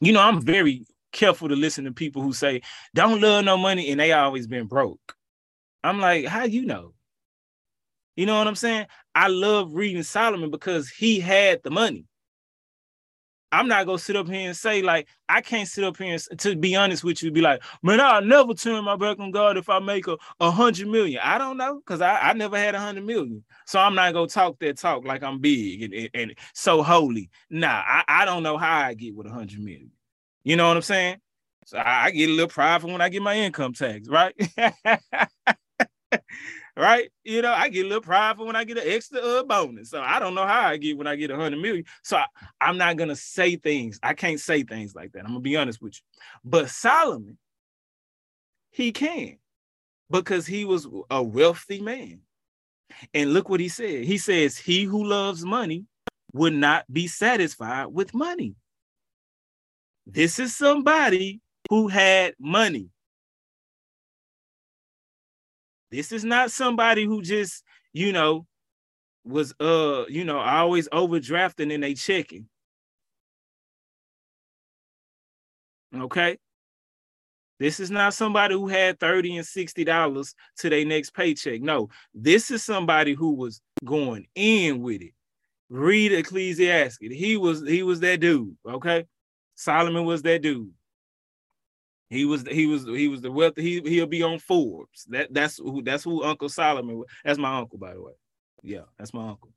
[0.00, 2.62] You know, I'm very careful to listen to people who say,
[2.94, 5.14] don't love no money, and they always been broke.
[5.82, 6.94] I'm like, how you know?
[8.16, 8.86] You know what I'm saying?
[9.14, 12.06] I love reading Solomon because he had the money.
[13.52, 16.40] I'm not gonna sit up here and say like I can't sit up here and
[16.40, 19.56] to be honest with you, be like, man, I'll never turn my back on God
[19.56, 21.20] if I make a, a hundred million.
[21.22, 24.26] I don't know because I, I never had a hundred million, so I'm not gonna
[24.26, 27.30] talk that talk like I'm big and, and, and so holy.
[27.50, 29.90] Nah, I, I don't know how I get with a hundred million.
[30.42, 31.16] You know what I'm saying?
[31.66, 34.34] So I, I get a little prideful when I get my income tax, right?
[36.76, 37.10] right?
[37.22, 39.90] You know, I get a little prideful when I get an extra uh, bonus.
[39.90, 41.84] So I don't know how I get when I get a hundred million.
[42.02, 42.26] So I,
[42.60, 43.98] I'm not gonna say things.
[44.02, 45.20] I can't say things like that.
[45.20, 46.22] I'm gonna be honest with you.
[46.44, 47.38] But Solomon,
[48.70, 49.38] he can
[50.10, 52.20] because he was a wealthy man.
[53.12, 54.04] And look what he said.
[54.04, 55.84] He says, He who loves money
[56.32, 58.54] would not be satisfied with money.
[60.06, 62.88] This is somebody who had money.
[65.94, 68.46] This is not somebody who just, you know,
[69.24, 72.48] was uh, you know, always overdrafting in a checking.
[75.94, 76.38] Okay.
[77.60, 81.60] This is not somebody who had 30 and 60 dollars to their next paycheck.
[81.60, 85.12] No, this is somebody who was going in with it.
[85.70, 86.98] Read Ecclesiastes.
[87.00, 88.56] He was he was that dude.
[88.68, 89.04] Okay.
[89.54, 90.72] Solomon was that dude.
[92.10, 93.54] He was he was he was the wealth.
[93.56, 95.04] He he'll be on Forbes.
[95.08, 96.98] That that's who that's who Uncle Solomon.
[96.98, 97.08] Was.
[97.24, 98.12] That's my uncle, by the way.
[98.62, 99.52] Yeah, that's my uncle.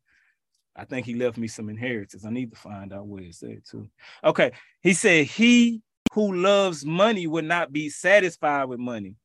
[0.76, 2.24] I think he left me some inheritance.
[2.26, 3.90] I need to find out where it said too.
[4.24, 5.82] Okay, he said he
[6.14, 9.16] who loves money would not be satisfied with money,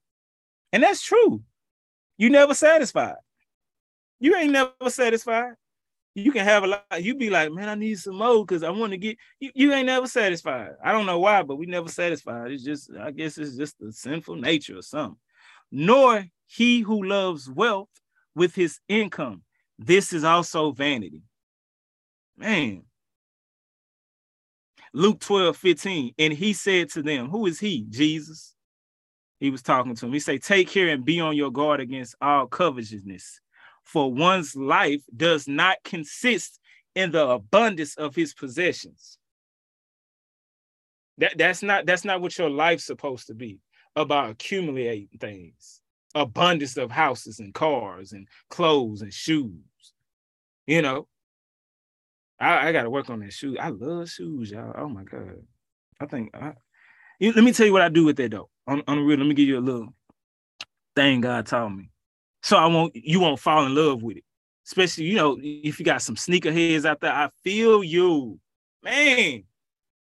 [0.73, 1.43] and that's true.
[2.19, 3.17] You never satisfied.
[4.21, 5.55] You ain't never satisfied.
[6.15, 7.03] You can have a lot.
[7.03, 9.17] You be like, man, I need some more because I want to get.
[9.41, 10.73] You, you ain't never satisfied.
[10.85, 12.51] I don't know why, but we never satisfied.
[12.51, 15.19] It's just, I guess, it's just the sinful nature or something.
[15.71, 17.89] Nor he who loves wealth
[18.35, 19.43] with his income.
[19.79, 21.23] This is also vanity.
[22.37, 22.83] Man.
[24.93, 26.15] Luke 12, 15.
[26.19, 27.87] And he said to them, Who is he?
[27.89, 28.55] Jesus.
[29.41, 30.13] He was talking to him.
[30.13, 33.41] He said, Take care and be on your guard against all covetousness
[33.85, 36.61] for one's life does not consist
[36.95, 39.19] in the abundance of his possessions.
[41.19, 43.61] That, that's not that's not what your life's supposed to be
[43.97, 45.81] about accumulating things.
[46.15, 49.63] Abundance of houses and cars and clothes and shoes
[50.67, 51.07] you know?
[52.41, 53.57] I, I gotta work on that shoe.
[53.59, 54.75] I love shoes y'all.
[54.77, 55.43] Oh my god.
[56.01, 56.55] I think I,
[57.19, 58.49] you, let me tell you what i do with that though.
[58.67, 59.95] On, on the real let me give you a little
[60.95, 61.89] thing god taught me
[62.43, 64.25] so I won't you won't fall in love with it.
[64.67, 68.39] Especially, you know, if you got some sneakerheads out there, I feel you.
[68.83, 69.45] Man,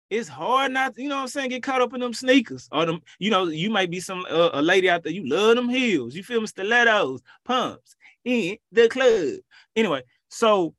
[0.09, 2.67] it's hard not you know what I'm saying, get caught up in them sneakers.
[2.71, 5.55] Or them, you know, you might be some uh, a lady out there, you love
[5.55, 9.39] them heels, you feel me, stilettos, pumps in the club.
[9.75, 10.73] Anyway, so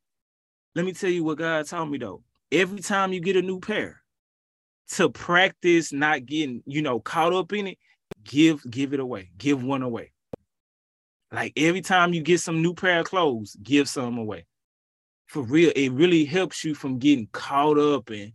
[0.75, 2.23] let me tell you what God told me though.
[2.51, 4.03] Every time you get a new pair,
[4.93, 7.79] to practice not getting, you know, caught up in it,
[8.25, 9.31] give give it away.
[9.39, 10.12] Give one away.
[11.33, 14.47] Like every time you get some new pair of clothes, give some away.
[15.27, 18.33] For real, it really helps you from getting caught up in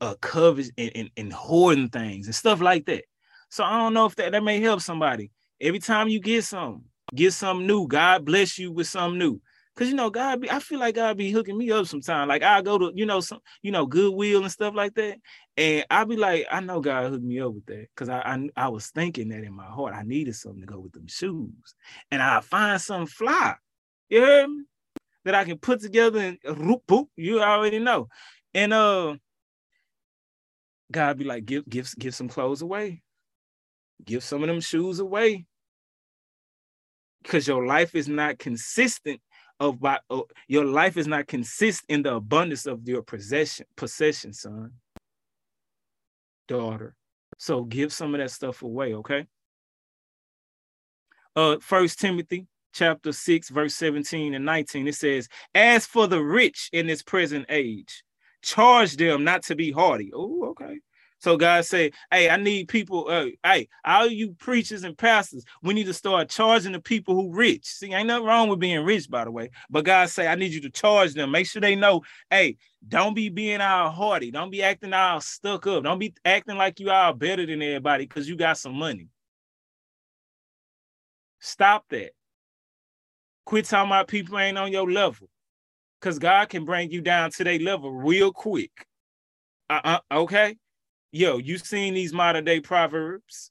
[0.00, 3.04] uh covers and, and, and hoarding things and stuff like that.
[3.50, 5.30] So I don't know if that, that may help somebody.
[5.60, 7.86] Every time you get some, get something new.
[7.86, 9.40] God bless you with something new.
[9.76, 12.28] Cause you know, God be, I feel like God be hooking me up sometimes.
[12.28, 15.16] Like I go to, you know, some, you know, goodwill and stuff like that.
[15.56, 17.86] And I'll be like, I know God hooked me up with that.
[17.96, 19.94] Cause I, I I was thinking that in my heart.
[19.94, 21.74] I needed something to go with them shoes.
[22.10, 23.54] And I find some fly.
[24.10, 24.64] You heard me?
[25.24, 27.06] That I can put together and roop boop.
[27.16, 28.08] You already know.
[28.52, 29.14] And uh
[30.92, 33.02] God be like, give give give some clothes away.
[34.04, 35.46] Give some of them shoes away.
[37.22, 39.20] Because your life is not consistent
[39.60, 44.32] of by uh, your life is not consist in the abundance of your possession, possession,
[44.32, 44.72] son,
[46.48, 46.96] daughter.
[47.38, 49.26] So give some of that stuff away, okay?
[51.36, 54.88] Uh first Timothy chapter 6, verse 17 and 19.
[54.88, 58.02] It says, As for the rich in this present age,
[58.42, 60.10] charge them not to be haughty.
[60.14, 60.80] Oh, okay.
[61.20, 65.74] So God say, hey, I need people, uh, hey, all you preachers and pastors, we
[65.74, 67.66] need to start charging the people who rich.
[67.66, 69.50] See, ain't nothing wrong with being rich, by the way.
[69.68, 71.30] But God say, I need you to charge them.
[71.30, 72.56] Make sure they know, hey,
[72.88, 74.30] don't be being all haughty.
[74.30, 75.84] Don't be acting all stuck up.
[75.84, 79.08] Don't be acting like you are better than everybody because you got some money.
[81.38, 82.12] Stop that.
[83.44, 85.28] Quit talking about people ain't on your level.
[86.00, 88.86] Because God can bring you down to their level real quick.
[89.68, 90.56] Uh-uh, okay?
[91.12, 93.50] Yo, you seen these modern day proverbs?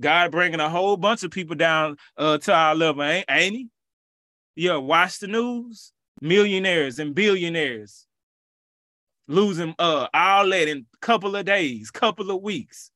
[0.00, 3.68] God bringing a whole bunch of people down uh, to our level, ain't, ain't he?
[4.54, 5.92] Yo, watch the news.
[6.20, 8.08] Millionaires and billionaires
[9.28, 12.90] losing uh all that in a couple of days, couple of weeks.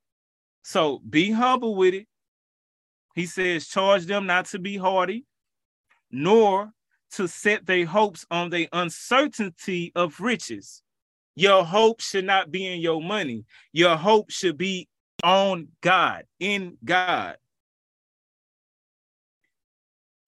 [0.62, 2.06] So be humble with it.
[3.14, 5.26] He says, charge them not to be haughty,
[6.10, 6.72] nor
[7.12, 10.82] to set their hopes on the uncertainty of riches.
[11.34, 13.44] Your hope should not be in your money.
[13.72, 14.88] Your hope should be
[15.22, 17.36] on God, in God.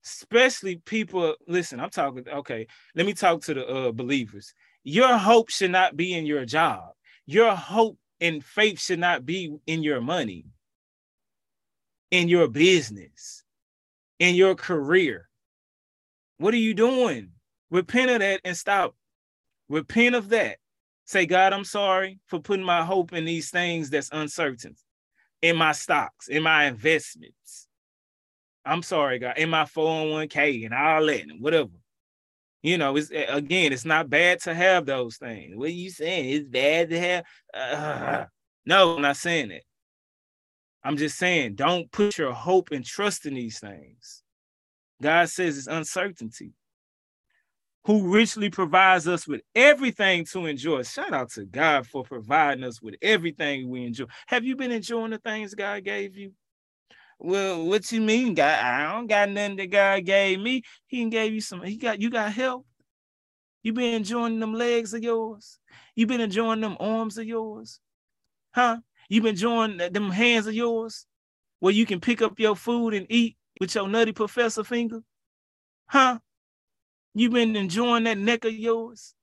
[0.03, 4.53] Especially people, listen, I'm talking, okay, let me talk to the uh, believers.
[4.83, 6.89] Your hope should not be in your job.
[7.25, 10.45] Your hope and faith should not be in your money,
[12.11, 13.43] in your business,
[14.19, 15.27] in your career.
[16.37, 17.31] What are you doing?
[17.71, 18.95] Repent of that and stop.
[19.69, 20.57] Repent of that
[21.05, 24.75] Say, God, I'm sorry for putting my hope in these things that's uncertain,
[25.41, 27.67] in my stocks, in my investments.
[28.65, 31.69] I'm sorry, God, in my 401k and all that and whatever.
[32.63, 35.55] You know, it's again, it's not bad to have those things.
[35.55, 36.29] What are you saying?
[36.29, 37.23] It's bad to have.
[37.53, 38.25] Uh,
[38.65, 39.61] no, I'm not saying that.
[40.83, 44.23] I'm just saying, don't put your hope and trust in these things.
[45.01, 46.53] God says it's uncertainty
[47.85, 50.81] who richly provides us with everything to enjoy.
[50.83, 54.05] Shout out to God for providing us with everything we enjoy.
[54.25, 56.33] Have you been enjoying the things God gave you?
[57.19, 58.59] Well, what you mean, God?
[58.59, 60.63] I don't got nothing that God gave me.
[60.87, 61.61] He gave you some.
[61.61, 62.65] He got you got help.
[63.61, 65.59] You been enjoying them legs of yours.
[65.95, 67.79] You been enjoying them arms of yours,
[68.53, 68.77] huh?
[69.09, 71.05] You been enjoying them hands of yours,
[71.59, 75.01] where you can pick up your food and eat with your nutty professor finger,
[75.87, 76.19] huh?
[77.17, 79.13] You've been enjoying that neck of yours,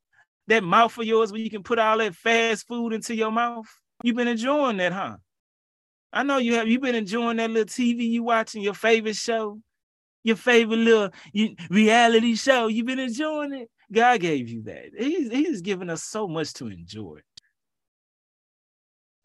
[0.47, 3.67] that mouth of yours where you can put all that fast food into your mouth.
[4.03, 5.17] You've been enjoying that, huh?
[6.11, 6.69] I know you have.
[6.69, 9.61] You've been enjoying that little TV you watching, your favorite show,
[10.25, 11.11] your favorite little
[11.69, 12.69] reality show.
[12.69, 13.71] You've been enjoying it.
[13.93, 14.87] God gave you that.
[14.99, 17.19] He's, he's given us so much to enjoy.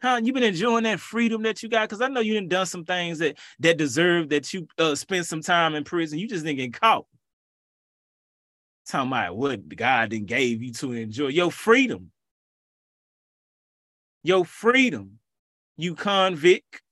[0.02, 0.20] Huh?
[0.22, 2.84] You've been enjoying that freedom that you got because I know you done done some
[2.84, 6.18] things that that deserve that you uh, spent some time in prison.
[6.18, 7.06] You just didn't get caught
[8.88, 12.10] talking about what God then gave you to enjoy your freedom.
[14.22, 15.18] Your freedom.
[15.76, 16.82] You convict.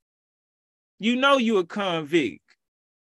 [0.98, 2.40] You know you a convict.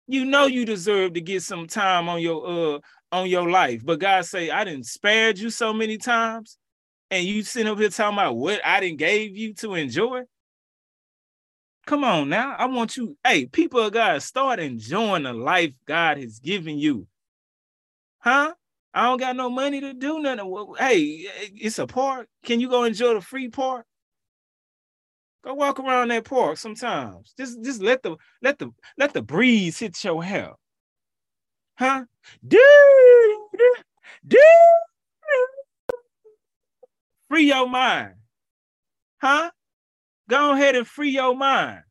[0.08, 2.80] You know you deserve to get some time on your uh
[3.12, 3.82] on your life.
[3.84, 6.58] But God say, I didn't spared you so many times.
[7.10, 10.22] And you sitting up here talking about what I didn't gave you to enjoy.
[11.86, 12.56] Come on now.
[12.58, 17.08] I want you, hey, people of God, start enjoying the life God has given you.
[18.20, 18.54] Huh?
[18.94, 20.76] I don't got no money to do nothing.
[20.78, 21.26] Hey,
[21.56, 22.28] it's a park.
[22.44, 23.86] Can you go enjoy the free park?
[25.44, 27.34] Go walk around that park sometimes.
[27.38, 30.52] Just just let the let the let the breeze hit your hair.
[31.78, 32.06] Huh?
[32.48, 32.62] Dude,
[34.28, 34.40] dude.
[37.30, 38.16] Free your mind.
[39.22, 39.52] Huh?
[40.30, 41.82] Go ahead and free your mind.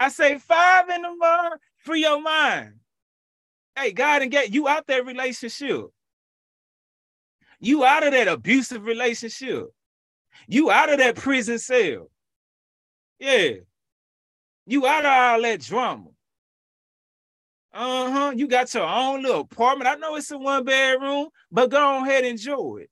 [0.00, 2.74] I say five in the morning, free your mind.
[3.76, 5.86] Hey, God and get you out that relationship.
[7.60, 9.66] You out of that abusive relationship.
[10.48, 12.10] You out of that prison cell.
[13.18, 13.50] Yeah.
[14.66, 16.06] You out of all that drama.
[17.72, 18.32] Uh-huh.
[18.36, 19.88] You got your own little apartment.
[19.88, 22.90] I know it's a one bedroom, but go ahead and enjoy it.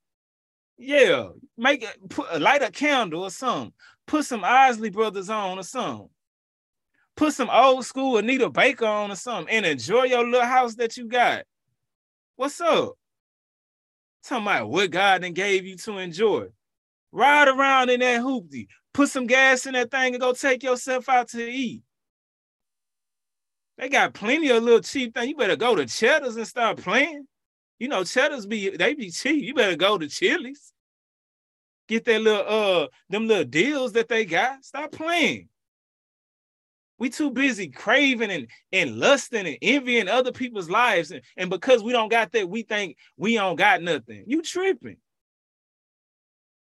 [0.78, 1.28] Yeah.
[1.58, 3.72] Make it put light a candle or something.
[4.06, 6.08] Put some Isley Brothers on or something.
[7.20, 10.96] Put some old school Anita Baker on or something and enjoy your little house that
[10.96, 11.44] you got.
[12.36, 12.94] What's up?
[14.24, 16.46] Talking about what God then gave you to enjoy.
[17.12, 18.68] Ride around in that hoopty.
[18.94, 21.82] Put some gas in that thing and go take yourself out to eat.
[23.76, 25.28] They got plenty of little cheap things.
[25.28, 27.26] You better go to Cheddar's and start playing.
[27.78, 29.44] You know, Cheddar's be they be cheap.
[29.44, 30.72] You better go to Chili's.
[31.86, 34.64] Get that little uh them little deals that they got.
[34.64, 35.49] Stop playing.
[37.00, 41.10] We too busy craving and, and lusting and envying other people's lives.
[41.10, 44.22] And, and because we don't got that, we think we don't got nothing.
[44.28, 44.98] You tripping.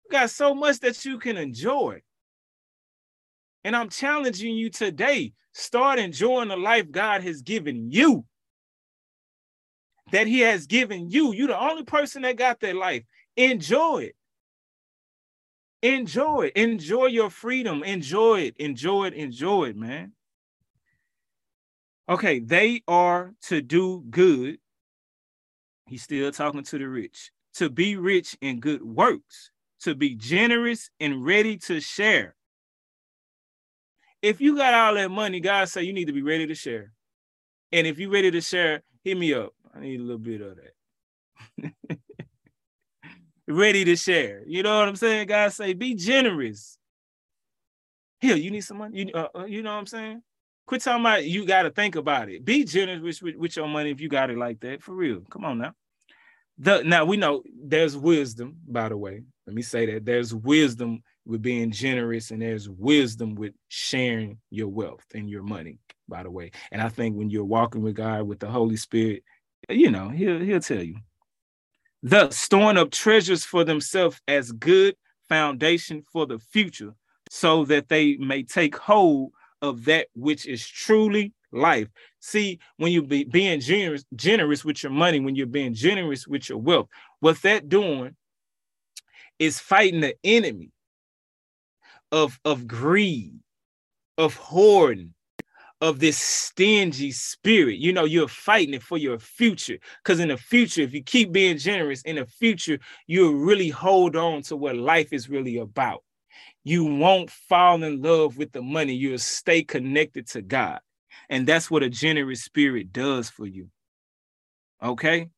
[0.05, 2.01] You got so much that you can enjoy.
[3.63, 8.25] And I'm challenging you today Start enjoying the life God has given you.
[10.11, 11.33] That He has given you.
[11.33, 13.03] You're the only person that got that life.
[13.35, 14.15] Enjoy it.
[15.81, 16.53] Enjoy it.
[16.55, 17.83] Enjoy your freedom.
[17.83, 18.55] Enjoy it.
[18.57, 19.13] Enjoy it.
[19.13, 20.13] Enjoy it, man.
[22.11, 24.57] Okay, they are to do good.
[25.87, 27.31] He's still talking to the rich.
[27.55, 29.51] To be rich in good works,
[29.81, 32.35] to be generous and ready to share
[34.21, 36.93] if you got all that money, God say you need to be ready to share.
[37.71, 39.53] And if you're ready to share, hit me up.
[39.73, 40.57] I need a little bit of
[41.57, 41.73] that.
[43.47, 44.43] ready to share.
[44.45, 45.27] You know what I'm saying?
[45.27, 46.77] God say, be generous.
[48.19, 49.05] Here, you need some money.
[49.05, 50.21] You, uh, uh, you know what I'm saying?
[50.65, 52.45] Quit talking about you got to think about it.
[52.45, 54.81] Be generous with, with your money if you got it like that.
[54.81, 55.21] For real.
[55.29, 55.73] Come on now.
[56.57, 59.23] The, now we know there's wisdom, by the way.
[59.47, 64.67] Let me say that there's wisdom with being generous and there's wisdom with sharing your
[64.67, 68.23] wealth and your money by the way and i think when you're walking with god
[68.23, 69.23] with the holy spirit
[69.69, 70.95] you know he'll he'll tell you
[72.01, 74.95] thus storing up treasures for themselves as good
[75.29, 76.93] foundation for the future
[77.29, 79.31] so that they may take hold
[79.61, 81.87] of that which is truly life
[82.19, 86.47] see when you be being generous generous with your money when you're being generous with
[86.47, 86.87] your wealth
[87.19, 88.15] what that doing
[89.41, 90.69] is fighting the enemy
[92.11, 93.33] of, of greed,
[94.19, 95.15] of hoarding,
[95.81, 97.79] of this stingy spirit.
[97.79, 99.79] You know, you're fighting it for your future.
[100.03, 104.15] Because in the future, if you keep being generous, in the future, you'll really hold
[104.15, 106.03] on to what life is really about.
[106.63, 108.93] You won't fall in love with the money.
[108.93, 110.79] You'll stay connected to God.
[111.29, 113.69] And that's what a generous spirit does for you.
[114.81, 115.29] Okay?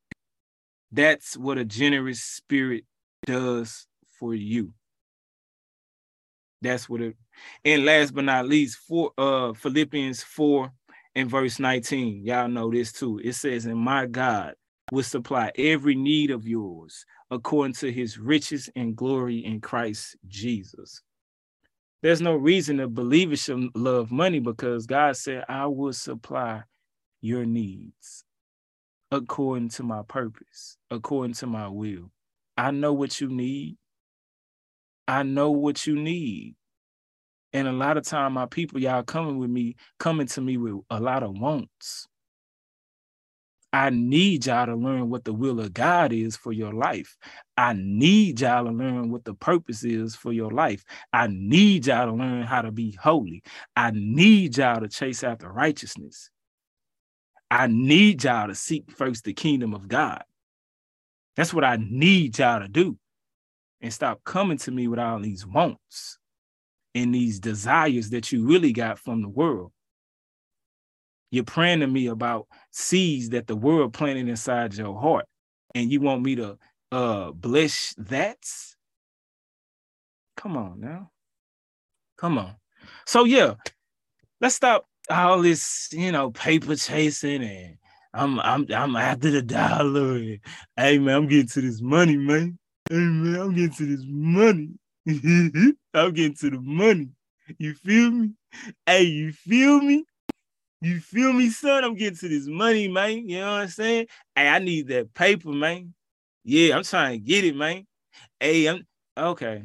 [0.91, 2.83] That's what a generous spirit
[3.25, 3.87] does
[4.19, 4.73] for you.
[6.61, 7.15] That's what it.
[7.65, 10.71] And last but not least, for uh Philippians 4
[11.15, 12.23] and verse 19.
[12.23, 13.19] Y'all know this too.
[13.23, 14.55] It says, And my God
[14.91, 21.01] will supply every need of yours according to his riches and glory in Christ Jesus.
[22.03, 26.63] There's no reason to believe it should love money because God said, I will supply
[27.21, 28.25] your needs
[29.09, 32.11] according to my purpose, according to my will.
[32.57, 33.77] I know what you need.
[35.07, 36.55] I know what you need.
[37.53, 40.81] And a lot of time my people, y'all coming with me, coming to me with
[40.89, 42.09] a lot of wants.
[43.73, 47.17] I need y'all to learn what the will of God is for your life.
[47.57, 50.85] I need y'all to learn what the purpose is for your life.
[51.11, 53.41] I need y'all to learn how to be holy.
[53.75, 56.29] I need y'all to chase after righteousness.
[57.49, 60.23] I need y'all to seek first the kingdom of God.
[61.35, 62.97] That's what I need y'all to do
[63.81, 66.19] and stop coming to me with all these wants
[66.93, 69.71] and these desires that you really got from the world.
[71.33, 75.25] You're praying to me about seeds that the world planted inside your heart,
[75.73, 76.59] and you want me to
[76.91, 78.37] uh bless that?
[80.37, 81.09] Come on now.
[82.19, 82.53] Come on.
[83.07, 83.55] So yeah,
[84.41, 87.77] let's stop all this, you know, paper chasing and
[88.13, 90.17] I'm I'm I'm after the dollar.
[90.17, 90.39] And,
[90.77, 92.59] hey man, I'm getting to this money, man.
[92.87, 94.69] Hey man, I'm getting to this money.
[95.95, 97.09] I'm getting to the money.
[97.57, 98.33] You feel me?
[98.85, 100.05] Hey, you feel me?
[100.83, 101.85] You feel me, son?
[101.85, 103.29] I'm getting to this money, man.
[103.29, 104.07] You know what I'm saying?
[104.35, 105.93] Hey, I need that paper, man.
[106.43, 107.87] Yeah, I'm trying to get it, man.
[108.37, 108.85] Hey, I'm
[109.17, 109.63] okay.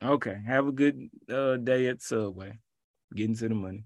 [0.00, 0.38] Okay.
[0.46, 2.56] Have a good uh, day at Subway.
[3.16, 3.82] Getting to the money.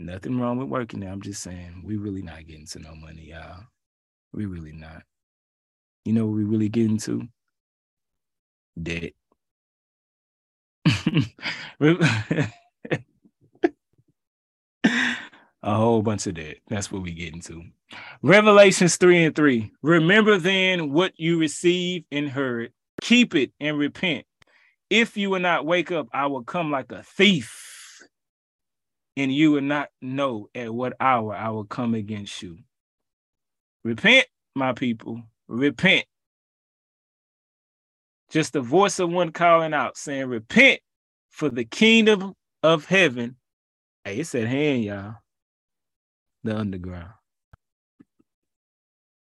[0.00, 1.10] Nothing wrong with working there.
[1.10, 3.62] I'm just saying we really not getting to no money, y'all.
[4.32, 5.04] We really not.
[6.04, 7.28] You know we really getting to?
[8.82, 9.12] Debt.
[15.66, 16.58] a whole bunch of that.
[16.68, 17.62] That's what we get into.
[18.22, 19.72] Revelations 3 and 3.
[19.82, 24.24] Remember then what you received and heard, keep it and repent.
[24.88, 28.00] If you will not wake up, I will come like a thief,
[29.16, 32.58] and you will not know at what hour I will come against you.
[33.84, 36.04] Repent, my people, repent.
[38.30, 40.80] Just the voice of one calling out, saying, Repent,
[41.30, 43.36] for the kingdom of heaven.
[44.04, 45.16] Hey, it's at hand, y'all
[46.46, 47.15] the underground.